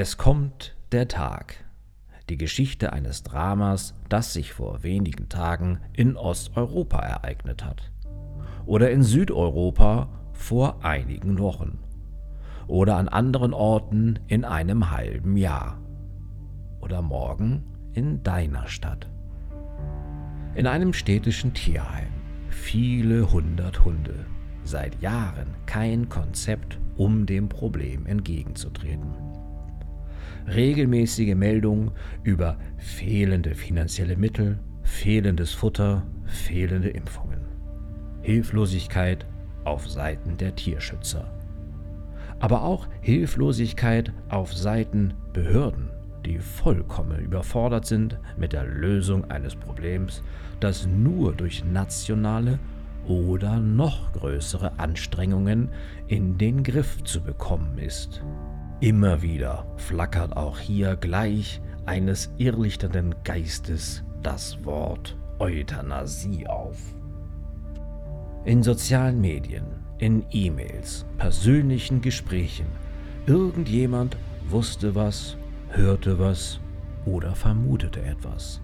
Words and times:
Es 0.00 0.16
kommt 0.16 0.76
der 0.92 1.08
Tag. 1.08 1.56
Die 2.28 2.36
Geschichte 2.36 2.92
eines 2.92 3.24
Dramas, 3.24 3.94
das 4.08 4.32
sich 4.32 4.52
vor 4.52 4.84
wenigen 4.84 5.28
Tagen 5.28 5.80
in 5.92 6.16
Osteuropa 6.16 7.00
ereignet 7.00 7.64
hat. 7.64 7.90
Oder 8.64 8.92
in 8.92 9.02
Südeuropa 9.02 10.08
vor 10.34 10.84
einigen 10.84 11.40
Wochen. 11.40 11.80
Oder 12.68 12.96
an 12.96 13.08
anderen 13.08 13.52
Orten 13.52 14.20
in 14.28 14.44
einem 14.44 14.92
halben 14.92 15.36
Jahr. 15.36 15.80
Oder 16.78 17.02
morgen 17.02 17.64
in 17.92 18.22
deiner 18.22 18.68
Stadt. 18.68 19.10
In 20.54 20.68
einem 20.68 20.92
städtischen 20.92 21.54
Tierheim. 21.54 22.12
Viele 22.50 23.32
hundert 23.32 23.84
Hunde. 23.84 24.26
Seit 24.62 25.02
Jahren 25.02 25.56
kein 25.66 26.08
Konzept, 26.08 26.78
um 26.96 27.26
dem 27.26 27.48
Problem 27.48 28.06
entgegenzutreten 28.06 29.27
regelmäßige 30.54 31.34
Meldungen 31.34 31.90
über 32.22 32.58
fehlende 32.76 33.54
finanzielle 33.54 34.16
Mittel, 34.16 34.58
fehlendes 34.82 35.52
Futter, 35.52 36.06
fehlende 36.24 36.88
Impfungen. 36.88 37.40
Hilflosigkeit 38.22 39.26
auf 39.64 39.88
Seiten 39.88 40.36
der 40.36 40.54
Tierschützer. 40.54 41.32
Aber 42.40 42.62
auch 42.62 42.86
Hilflosigkeit 43.00 44.12
auf 44.28 44.54
Seiten 44.54 45.14
Behörden, 45.32 45.90
die 46.24 46.38
vollkommen 46.38 47.20
überfordert 47.20 47.86
sind 47.86 48.18
mit 48.36 48.52
der 48.52 48.64
Lösung 48.64 49.30
eines 49.30 49.56
Problems, 49.56 50.22
das 50.60 50.86
nur 50.86 51.32
durch 51.34 51.64
nationale 51.64 52.58
oder 53.06 53.58
noch 53.58 54.12
größere 54.12 54.78
Anstrengungen 54.78 55.70
in 56.06 56.38
den 56.38 56.62
Griff 56.62 57.02
zu 57.04 57.22
bekommen 57.22 57.78
ist. 57.78 58.22
Immer 58.80 59.22
wieder 59.22 59.66
flackert 59.76 60.36
auch 60.36 60.60
hier 60.60 60.94
gleich 60.94 61.60
eines 61.84 62.30
irrlichternden 62.38 63.12
Geistes 63.24 64.04
das 64.22 64.64
Wort 64.64 65.16
Euthanasie 65.40 66.46
auf. 66.46 66.78
In 68.44 68.62
sozialen 68.62 69.20
Medien, 69.20 69.64
in 69.98 70.24
E-Mails, 70.30 71.06
persönlichen 71.16 72.02
Gesprächen, 72.02 72.66
irgendjemand 73.26 74.16
wusste 74.48 74.94
was, 74.94 75.36
hörte 75.70 76.20
was 76.20 76.60
oder 77.04 77.34
vermutete 77.34 78.00
etwas. 78.02 78.60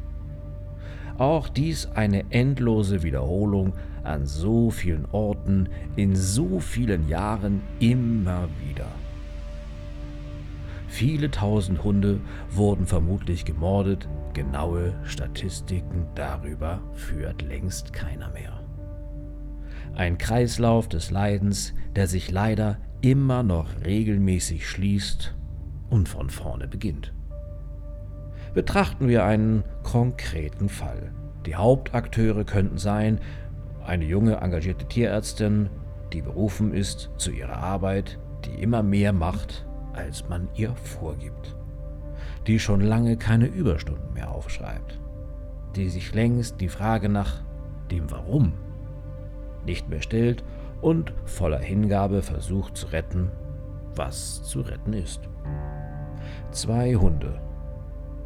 Auch 1.18 1.48
dies 1.48 1.86
eine 1.86 2.24
endlose 2.30 3.02
Wiederholung 3.02 3.72
an 4.04 4.26
so 4.26 4.70
vielen 4.70 5.06
Orten 5.10 5.68
in 5.96 6.14
so 6.14 6.60
vielen 6.60 7.08
Jahren 7.08 7.62
immer 7.80 8.48
wieder. 8.64 8.86
Viele 10.94 11.28
tausend 11.28 11.82
Hunde 11.82 12.20
wurden 12.50 12.86
vermutlich 12.86 13.44
gemordet, 13.44 14.08
genaue 14.32 14.94
Statistiken 15.02 16.06
darüber 16.14 16.82
führt 16.92 17.42
längst 17.42 17.92
keiner 17.92 18.30
mehr. 18.30 18.62
Ein 19.96 20.18
Kreislauf 20.18 20.88
des 20.88 21.10
Leidens, 21.10 21.74
der 21.96 22.06
sich 22.06 22.30
leider 22.30 22.78
immer 23.00 23.42
noch 23.42 23.66
regelmäßig 23.84 24.68
schließt 24.68 25.34
und 25.90 26.08
von 26.08 26.30
vorne 26.30 26.68
beginnt. 26.68 27.12
Betrachten 28.54 29.08
wir 29.08 29.24
einen 29.24 29.64
konkreten 29.82 30.68
Fall. 30.68 31.12
Die 31.44 31.56
Hauptakteure 31.56 32.44
könnten 32.44 32.78
sein 32.78 33.18
eine 33.84 34.04
junge 34.04 34.36
engagierte 34.36 34.86
Tierärztin, 34.86 35.70
die 36.12 36.22
berufen 36.22 36.72
ist 36.72 37.10
zu 37.16 37.32
ihrer 37.32 37.56
Arbeit, 37.56 38.20
die 38.44 38.62
immer 38.62 38.84
mehr 38.84 39.12
macht 39.12 39.66
als 39.94 40.28
man 40.28 40.48
ihr 40.54 40.74
vorgibt, 40.76 41.56
die 42.46 42.58
schon 42.58 42.80
lange 42.80 43.16
keine 43.16 43.46
Überstunden 43.46 44.12
mehr 44.12 44.30
aufschreibt, 44.30 45.00
die 45.76 45.88
sich 45.88 46.14
längst 46.14 46.60
die 46.60 46.68
Frage 46.68 47.08
nach 47.08 47.42
dem 47.90 48.10
Warum 48.10 48.52
nicht 49.64 49.88
mehr 49.88 50.02
stellt 50.02 50.44
und 50.80 51.12
voller 51.24 51.58
Hingabe 51.58 52.22
versucht 52.22 52.76
zu 52.76 52.88
retten, 52.88 53.30
was 53.94 54.42
zu 54.42 54.60
retten 54.60 54.92
ist. 54.92 55.28
Zwei 56.50 56.94
Hunde, 56.94 57.40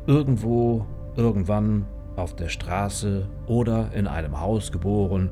irgendwo, 0.06 0.84
irgendwann 1.16 1.86
auf 2.16 2.34
der 2.34 2.48
Straße 2.48 3.28
oder 3.46 3.92
in 3.92 4.06
einem 4.06 4.40
Haus 4.40 4.72
geboren, 4.72 5.30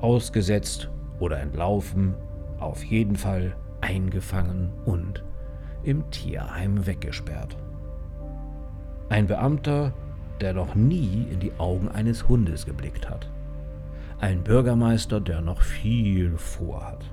ausgesetzt 0.00 0.90
oder 1.18 1.40
entlaufen, 1.40 2.14
auf 2.58 2.82
jeden 2.84 3.16
Fall 3.16 3.56
eingefangen 3.80 4.72
und 4.84 5.24
im 5.84 6.10
Tierheim 6.10 6.86
weggesperrt. 6.86 7.56
Ein 9.08 9.26
Beamter, 9.26 9.92
der 10.40 10.54
noch 10.54 10.74
nie 10.74 11.26
in 11.30 11.40
die 11.40 11.52
Augen 11.58 11.88
eines 11.88 12.28
Hundes 12.28 12.66
geblickt 12.66 13.08
hat. 13.08 13.30
Ein 14.20 14.42
Bürgermeister, 14.42 15.20
der 15.20 15.40
noch 15.40 15.60
viel 15.60 16.36
vorhat. 16.38 17.04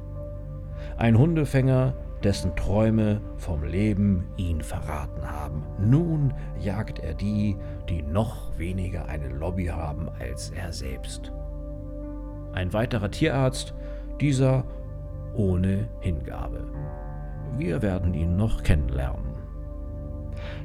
Ein 0.98 1.18
Hundefänger, 1.18 1.94
dessen 2.24 2.56
Träume 2.56 3.22
vom 3.38 3.64
Leben 3.64 4.26
ihn 4.38 4.62
verraten 4.62 5.30
haben. 5.30 5.64
Nun 5.80 6.34
jagt 6.60 7.00
er 7.00 7.14
die, 7.14 7.58
die 7.90 8.04
noch 8.04 8.58
weniger 8.58 9.08
eine 9.08 9.30
Lobby 9.30 9.66
haben 9.66 10.08
als 10.20 10.52
er 10.52 10.72
selbst. 10.72 11.32
Ein 12.54 12.74
weiterer 12.74 13.10
Tierarzt, 13.10 13.74
dieser 14.20 14.64
ohne 15.34 15.90
Hingabe. 16.00 16.64
Wir 17.58 17.82
werden 17.82 18.14
ihn 18.14 18.38
noch 18.38 18.64
kennenlernen. 18.64 19.32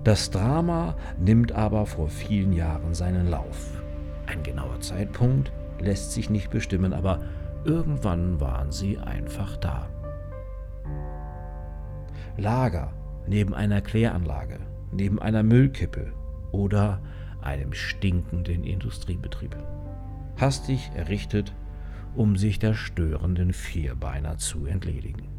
Das 0.04 0.30
Drama 0.30 0.96
nimmt 1.18 1.52
aber 1.52 1.86
vor 1.86 2.08
vielen 2.08 2.52
Jahren 2.52 2.94
seinen 2.94 3.28
Lauf. 3.28 3.82
Ein 4.26 4.42
genauer 4.42 4.80
Zeitpunkt 4.80 5.52
lässt 5.80 6.12
sich 6.12 6.30
nicht 6.30 6.50
bestimmen, 6.50 6.92
aber 6.92 7.20
irgendwann 7.64 8.40
waren 8.40 8.70
sie 8.70 8.98
einfach 8.98 9.56
da. 9.56 9.88
Lager 12.36 12.92
neben 13.26 13.54
einer 13.54 13.80
Kläranlage, 13.80 14.58
neben 14.92 15.20
einer 15.20 15.42
Müllkippe 15.42 16.12
oder 16.52 17.00
einem 17.40 17.72
stinkenden 17.72 18.64
Industriebetrieb. 18.64 19.56
Hastig 20.40 20.90
errichtet, 20.94 21.54
um 22.14 22.36
sich 22.36 22.58
der 22.58 22.74
störenden 22.74 23.52
Vierbeiner 23.52 24.38
zu 24.38 24.66
entledigen. 24.66 25.35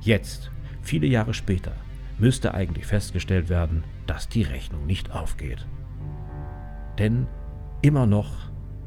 Jetzt, 0.00 0.50
viele 0.82 1.06
Jahre 1.06 1.34
später, 1.34 1.72
müsste 2.18 2.54
eigentlich 2.54 2.86
festgestellt 2.86 3.48
werden, 3.48 3.84
dass 4.06 4.28
die 4.28 4.42
Rechnung 4.42 4.86
nicht 4.86 5.10
aufgeht. 5.10 5.66
Denn 6.98 7.26
immer 7.82 8.06
noch 8.06 8.30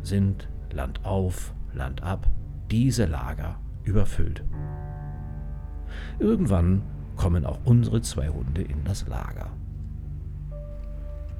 sind 0.01 0.49
Land 0.71 1.05
auf, 1.05 1.53
Land 1.73 2.03
ab 2.03 2.27
diese 2.71 3.05
Lager 3.05 3.59
überfüllt. 3.83 4.43
Irgendwann 6.19 6.83
kommen 7.15 7.45
auch 7.45 7.59
unsere 7.65 8.01
zwei 8.01 8.29
Hunde 8.29 8.61
in 8.61 8.83
das 8.83 9.07
Lager. 9.07 9.51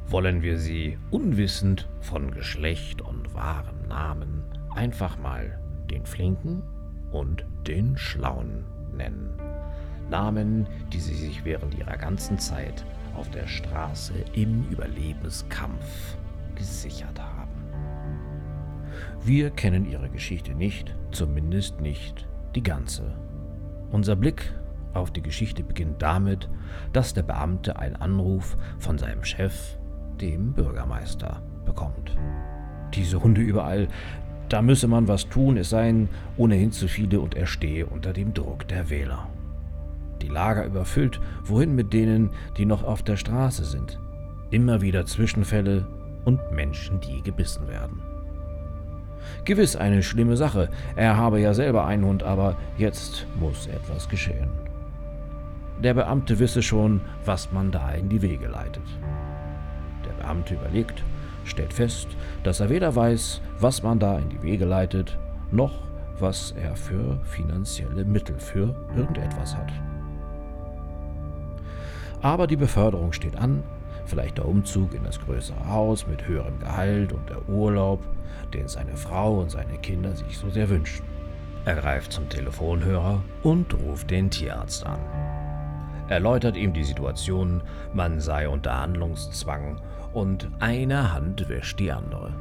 Wollen 0.08 0.42
wir 0.42 0.58
sie 0.58 0.98
unwissend 1.12 1.88
von 2.02 2.32
Geschlecht 2.32 3.02
und 3.02 3.34
wahren 3.36 3.88
Namen 3.88 4.44
einfach 4.74 5.20
mal 5.20 5.60
den 5.90 6.06
Flinken 6.06 6.64
und 7.12 7.46
den 7.68 7.98
Schlauen 7.98 8.66
nennen. 8.96 9.34
Namen, 10.10 10.68
die 10.92 11.00
sie 11.00 11.16
sich 11.16 11.46
während 11.46 11.76
ihrer 11.76 11.98
ganzen 11.98 12.40
Zeit 12.40 12.86
auf 13.16 13.30
der 13.30 13.48
Straße 13.48 14.14
im 14.34 14.68
Überlebenskampf 14.70 16.18
gesichert 16.56 17.20
haben. 17.20 17.52
Wir 19.24 19.50
kennen 19.52 19.86
ihre 19.86 20.10
Geschichte 20.10 20.54
nicht, 20.54 20.96
zumindest 21.12 21.82
nicht 21.82 22.28
die 22.56 22.64
ganze. 22.64 23.14
Unser 23.92 24.16
Blick 24.16 24.54
auf 24.94 25.12
die 25.12 25.22
Geschichte 25.22 25.64
beginnt 25.64 26.02
damit, 26.02 26.50
dass 26.94 27.14
der 27.14 27.24
Beamte 27.24 27.78
einen 27.78 27.96
Anruf 27.96 28.58
von 28.80 28.98
seinem 28.98 29.24
Chef, 29.24 29.78
dem 30.20 30.54
Bürgermeister, 30.54 31.42
bekommt. 31.66 32.18
Diese 32.94 33.22
Hunde 33.22 33.42
überall, 33.42 33.88
da 34.50 34.62
müsse 34.62 34.88
man 34.88 35.08
was 35.08 35.30
tun, 35.30 35.58
es 35.58 35.70
seien 35.70 36.10
ohnehin 36.38 36.72
zu 36.72 36.88
viele 36.88 37.20
und 37.20 37.36
er 37.36 37.46
stehe 37.46 37.86
unter 37.86 38.14
dem 38.14 38.34
Druck 38.34 38.68
der 38.68 38.90
Wähler. 38.90 39.28
Die 40.22 40.28
Lager 40.28 40.66
überfüllt, 40.66 41.20
wohin 41.44 41.76
mit 41.76 41.94
denen, 41.94 42.32
die 42.58 42.66
noch 42.66 42.84
auf 42.84 43.04
der 43.04 43.16
Straße 43.16 43.64
sind. 43.64 44.00
Immer 44.52 44.82
wieder 44.82 45.06
Zwischenfälle 45.06 45.88
und 46.26 46.40
Menschen, 46.52 47.00
die 47.00 47.22
gebissen 47.22 47.68
werden. 47.68 48.02
Gewiss 49.46 49.76
eine 49.76 50.04
schlimme 50.04 50.36
Sache, 50.36 50.70
er 50.96 51.16
habe 51.16 51.40
ja 51.40 51.54
selber 51.54 51.86
einen 51.86 52.06
Hund, 52.06 52.24
aber 52.24 52.58
jetzt 52.78 53.28
muss 53.40 53.68
etwas 53.68 54.10
geschehen. 54.10 54.50
Der 55.84 55.94
Beamte 55.94 56.40
wisse 56.40 56.62
schon, 56.62 57.02
was 57.24 57.52
man 57.52 57.72
da 57.72 57.92
in 57.92 58.10
die 58.10 58.22
Wege 58.22 58.48
leitet. 58.48 58.84
Der 60.06 60.24
Beamte 60.24 60.56
überlegt, 60.56 61.04
stellt 61.44 61.74
fest, 61.74 62.08
dass 62.44 62.60
er 62.60 62.70
weder 62.70 62.96
weiß, 62.96 63.42
was 63.60 63.84
man 63.84 64.00
da 64.00 64.18
in 64.18 64.30
die 64.30 64.42
Wege 64.42 64.66
leitet, 64.66 65.18
noch 65.52 65.74
was 66.20 66.54
er 66.62 66.76
für 66.76 67.20
finanzielle 67.24 68.06
Mittel 68.06 68.40
für 68.40 68.76
irgendetwas 68.96 69.56
hat. 69.56 69.72
Aber 72.22 72.48
die 72.48 72.58
Beförderung 72.58 73.14
steht 73.14 73.36
an, 73.38 73.64
vielleicht 74.06 74.38
der 74.38 74.48
Umzug 74.48 74.94
in 74.94 75.04
das 75.04 75.20
größere 75.22 75.70
Haus 75.70 76.08
mit 76.08 76.28
höherem 76.28 76.60
Gehalt 76.60 77.14
und 77.14 77.30
der 77.30 77.48
Urlaub, 77.48 78.02
den 78.54 78.68
seine 78.68 78.98
Frau 78.98 79.40
und 79.40 79.52
seine 79.52 79.78
Kinder 79.78 80.16
sich 80.16 80.38
so 80.38 80.50
sehr 80.50 80.70
wünschen. 80.70 81.06
Er 81.66 81.76
greift 81.76 82.12
zum 82.12 82.28
Telefonhörer 82.30 83.22
und 83.44 83.74
ruft 83.74 84.10
den 84.10 84.30
Tierarzt 84.30 84.86
an. 84.86 85.00
Erläutert 86.10 86.58
ihm 86.58 86.74
die 86.74 86.84
Situation, 86.84 87.62
man 87.94 88.20
sei 88.20 88.50
unter 88.50 88.82
Handlungszwang 88.82 89.80
und 90.12 90.50
eine 90.60 91.14
Hand 91.14 91.48
wäscht 91.50 91.80
die 91.80 91.92
andere. 91.92 92.34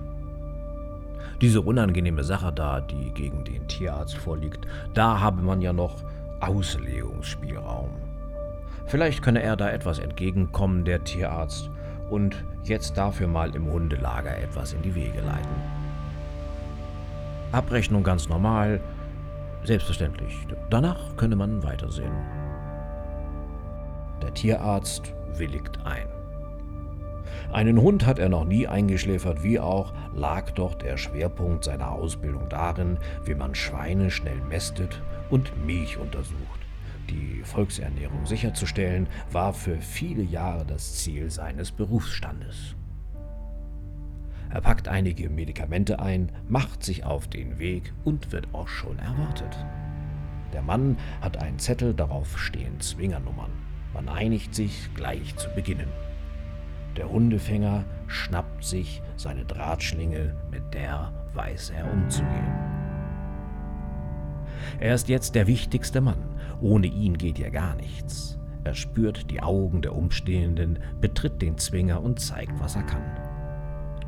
Diese 1.41 1.61
unangenehme 1.61 2.25
Sache 2.25 2.53
da, 2.53 2.81
die 2.81 3.13
gegen 3.13 3.45
den 3.45 3.69
Tierarzt 3.69 4.17
vorliegt, 4.17 4.67
da 4.95 5.21
habe 5.21 5.43
man 5.43 5.61
ja 5.61 5.73
noch 5.73 5.97
Auslegungsspielraum. 6.41 7.91
Vielleicht 8.87 9.23
könne 9.23 9.43
er 9.43 9.57
da 9.57 9.71
etwas 9.71 9.99
entgegenkommen, 9.99 10.85
der 10.85 11.05
Tierarzt, 11.05 11.71
und 12.09 12.43
jetzt 12.65 12.97
dafür 12.97 13.29
mal 13.29 13.55
im 13.55 13.71
Hundelager 13.71 14.37
etwas 14.39 14.73
in 14.73 14.81
die 14.81 14.95
Wege 14.95 15.21
leiten. 15.21 15.57
Abrechnung 17.53 18.03
ganz 18.03 18.29
normal, 18.31 18.81
selbstverständlich. 19.65 20.35
Danach 20.71 21.17
könne 21.17 21.37
man 21.37 21.63
weitersehen. 21.63 22.38
Der 24.23 24.35
Tierarzt 24.35 25.15
willigt 25.35 25.79
ein. 25.85 26.07
Einen 27.53 27.81
Hund 27.81 28.05
hat 28.05 28.19
er 28.19 28.29
noch 28.29 28.45
nie 28.45 28.67
eingeschläfert, 28.67 29.43
wie 29.43 29.59
auch 29.59 29.95
lag 30.15 30.51
doch 30.51 30.75
der 30.75 30.97
Schwerpunkt 30.97 31.65
seiner 31.65 31.93
Ausbildung 31.93 32.49
darin, 32.49 32.99
wie 33.25 33.35
man 33.35 33.55
Schweine 33.55 34.11
schnell 34.11 34.41
mästet 34.49 35.03
und 35.31 35.65
Milch 35.65 35.97
untersucht. 35.97 36.61
Die 37.09 37.43
Volksernährung 37.43 38.27
sicherzustellen, 38.27 39.09
war 39.33 39.55
für 39.55 39.79
viele 39.79 40.23
Jahre 40.23 40.67
das 40.67 40.97
Ziel 40.97 41.31
seines 41.31 41.73
Berufsstandes. 41.73 42.75
Er 44.51 44.61
packt 44.61 44.89
einige 44.89 45.31
Medikamente 45.31 46.01
ein, 46.01 46.33
macht 46.49 46.83
sich 46.83 47.05
auf 47.05 47.29
den 47.29 47.59
Weg 47.59 47.93
und 48.05 48.33
wird 48.33 48.49
auch 48.53 48.69
schon 48.69 48.99
erwartet. 48.99 49.57
Der 50.53 50.63
Mann 50.63 50.97
hat 51.21 51.43
einen 51.43 51.59
Zettel, 51.59 51.95
darauf 51.95 52.39
stehen 52.39 52.81
Zwingernummern. 52.81 53.68
Man 53.95 54.09
einigt 54.09 54.55
sich, 54.55 54.89
gleich 54.95 55.37
zu 55.37 55.49
beginnen. 55.51 55.89
Der 56.97 57.09
Hundefänger 57.09 57.85
schnappt 58.07 58.65
sich 58.65 59.03
seine 59.17 59.45
Drahtschlinge, 59.45 60.35
mit 60.51 60.75
der 60.75 61.13
weiß 61.35 61.71
er 61.71 61.93
umzugehen. 61.93 62.69
Er 64.81 64.95
ist 64.95 65.09
jetzt 65.09 65.35
der 65.35 65.47
wichtigste 65.47 66.01
Mann. 66.01 66.19
Ohne 66.61 66.89
ihn 66.89 67.17
geht 67.17 67.39
ja 67.39 67.51
gar 67.51 67.77
nichts. 67.77 68.39
Er 68.65 68.75
spürt 68.75 69.31
die 69.31 69.41
Augen 69.41 69.83
der 69.83 69.95
Umstehenden, 69.95 70.81
betritt 71.01 71.41
den 71.41 71.57
Zwinger 71.57 72.03
und 72.03 72.21
zeigt, 72.21 72.59
was 72.61 72.77
er 72.77 72.83
kann. 72.83 73.05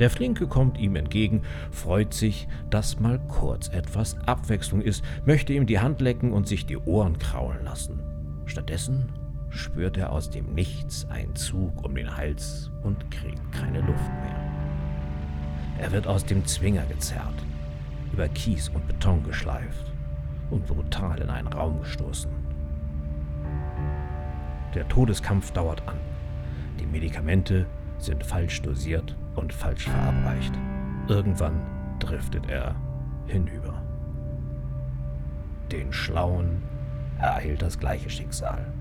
Der 0.00 0.10
Flinke 0.10 0.46
kommt 0.46 0.78
ihm 0.78 0.96
entgegen, 0.96 1.42
freut 1.70 2.14
sich, 2.14 2.48
dass 2.70 2.98
mal 2.98 3.20
kurz 3.28 3.68
etwas 3.68 4.16
Abwechslung 4.26 4.80
ist, 4.80 5.04
möchte 5.24 5.52
ihm 5.52 5.66
die 5.66 5.78
Hand 5.78 6.00
lecken 6.00 6.32
und 6.32 6.48
sich 6.48 6.66
die 6.66 6.78
Ohren 6.78 7.18
kraulen 7.18 7.64
lassen. 7.64 8.00
Stattdessen 8.46 9.12
spürt 9.50 9.96
er 9.96 10.12
aus 10.12 10.30
dem 10.30 10.54
Nichts 10.54 11.06
einen 11.10 11.34
Zug 11.36 11.84
um 11.84 11.94
den 11.94 12.16
Hals 12.16 12.70
und 12.82 13.10
kriegt 13.10 13.52
keine 13.52 13.80
Luft 13.80 14.10
mehr. 14.22 14.50
Er 15.78 15.92
wird 15.92 16.06
aus 16.06 16.24
dem 16.24 16.44
Zwinger 16.46 16.84
gezerrt, 16.86 17.44
über 18.12 18.28
Kies 18.28 18.68
und 18.68 18.86
Beton 18.86 19.22
geschleift 19.24 19.92
und 20.50 20.66
brutal 20.66 21.20
in 21.20 21.30
einen 21.30 21.48
Raum 21.48 21.80
gestoßen. 21.80 22.30
Der 24.74 24.88
Todeskampf 24.88 25.50
dauert 25.52 25.86
an. 25.88 25.96
Die 26.78 26.86
Medikamente 26.86 27.66
sind 27.98 28.24
falsch 28.24 28.62
dosiert 28.62 29.16
und 29.34 29.52
falsch 29.52 29.88
verabreicht. 29.88 30.52
Irgendwann 31.08 31.60
driftet 31.98 32.48
er 32.48 32.76
hinüber. 33.26 33.82
Den 35.72 35.92
Schlauen 35.92 36.62
ereilt 37.18 37.62
das 37.62 37.78
gleiche 37.78 38.10
Schicksal. 38.10 38.72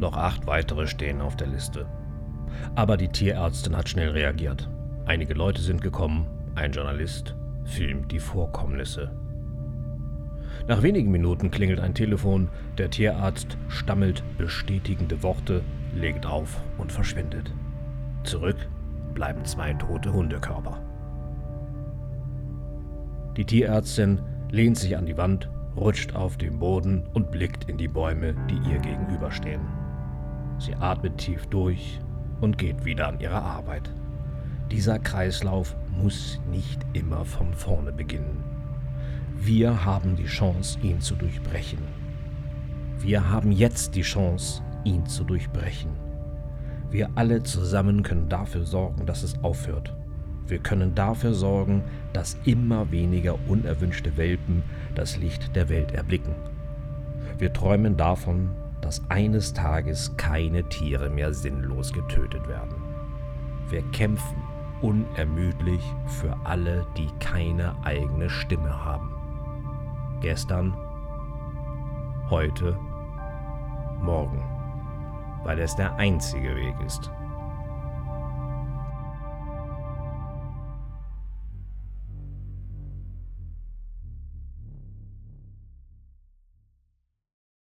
Noch 0.00 0.16
acht 0.16 0.46
weitere 0.46 0.86
stehen 0.86 1.20
auf 1.20 1.36
der 1.36 1.48
Liste. 1.48 1.86
Aber 2.74 2.96
die 2.96 3.08
Tierärztin 3.08 3.76
hat 3.76 3.88
schnell 3.88 4.10
reagiert. 4.10 4.70
Einige 5.04 5.34
Leute 5.34 5.60
sind 5.60 5.82
gekommen, 5.82 6.26
ein 6.54 6.72
Journalist 6.72 7.36
filmt 7.64 8.10
die 8.10 8.18
Vorkommnisse. 8.18 9.10
Nach 10.66 10.82
wenigen 10.82 11.10
Minuten 11.10 11.50
klingelt 11.50 11.80
ein 11.80 11.94
Telefon, 11.94 12.48
der 12.78 12.90
Tierarzt 12.90 13.58
stammelt 13.68 14.24
bestätigende 14.38 15.22
Worte, 15.22 15.62
legt 15.94 16.24
auf 16.24 16.62
und 16.78 16.90
verschwindet. 16.90 17.52
Zurück 18.24 18.56
bleiben 19.12 19.44
zwei 19.44 19.74
tote 19.74 20.12
Hundekörper. 20.12 20.80
Die 23.36 23.44
Tierärztin 23.44 24.22
lehnt 24.50 24.78
sich 24.78 24.96
an 24.96 25.06
die 25.06 25.16
Wand, 25.18 25.50
rutscht 25.76 26.14
auf 26.14 26.38
den 26.38 26.58
Boden 26.58 27.06
und 27.12 27.30
blickt 27.30 27.68
in 27.68 27.76
die 27.76 27.88
Bäume, 27.88 28.34
die 28.48 28.70
ihr 28.70 28.78
gegenüberstehen. 28.78 29.79
Sie 30.60 30.74
atmet 30.74 31.16
tief 31.16 31.46
durch 31.46 31.98
und 32.42 32.58
geht 32.58 32.84
wieder 32.84 33.08
an 33.08 33.18
ihre 33.18 33.40
Arbeit. 33.40 33.90
Dieser 34.70 34.98
Kreislauf 34.98 35.74
muss 35.90 36.38
nicht 36.50 36.84
immer 36.92 37.24
von 37.24 37.54
vorne 37.54 37.92
beginnen. 37.92 38.44
Wir 39.38 39.86
haben 39.86 40.16
die 40.16 40.26
Chance, 40.26 40.78
ihn 40.82 41.00
zu 41.00 41.14
durchbrechen. 41.14 41.78
Wir 42.98 43.30
haben 43.30 43.52
jetzt 43.52 43.94
die 43.94 44.02
Chance, 44.02 44.62
ihn 44.84 45.06
zu 45.06 45.24
durchbrechen. 45.24 45.92
Wir 46.90 47.08
alle 47.14 47.42
zusammen 47.42 48.02
können 48.02 48.28
dafür 48.28 48.66
sorgen, 48.66 49.06
dass 49.06 49.22
es 49.22 49.42
aufhört. 49.42 49.96
Wir 50.46 50.58
können 50.58 50.94
dafür 50.94 51.32
sorgen, 51.32 51.82
dass 52.12 52.36
immer 52.44 52.90
weniger 52.90 53.36
unerwünschte 53.48 54.18
Welpen 54.18 54.62
das 54.94 55.16
Licht 55.16 55.56
der 55.56 55.70
Welt 55.70 55.92
erblicken. 55.92 56.34
Wir 57.38 57.50
träumen 57.54 57.96
davon, 57.96 58.50
dass 58.90 59.08
eines 59.08 59.52
Tages 59.52 60.16
keine 60.16 60.68
Tiere 60.68 61.10
mehr 61.10 61.32
sinnlos 61.32 61.92
getötet 61.92 62.48
werden. 62.48 62.74
Wir 63.68 63.82
kämpfen 63.92 64.42
unermüdlich 64.82 65.80
für 66.06 66.36
alle, 66.42 66.84
die 66.96 67.06
keine 67.20 67.72
eigene 67.84 68.28
Stimme 68.28 68.84
haben. 68.84 69.14
Gestern, 70.20 70.76
heute, 72.30 72.76
morgen, 74.00 74.42
weil 75.44 75.60
es 75.60 75.76
der 75.76 75.94
einzige 75.94 76.56
Weg 76.56 76.74
ist, 76.84 77.12